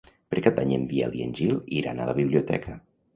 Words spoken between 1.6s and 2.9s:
iran a la biblioteca.